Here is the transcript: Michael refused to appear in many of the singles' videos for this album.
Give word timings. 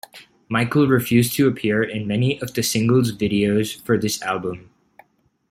Michael 0.49 0.87
refused 0.87 1.35
to 1.35 1.47
appear 1.47 1.83
in 1.83 2.07
many 2.07 2.41
of 2.41 2.55
the 2.55 2.63
singles' 2.63 3.11
videos 3.11 3.79
for 3.85 3.99
this 3.99 4.19
album. 4.23 4.71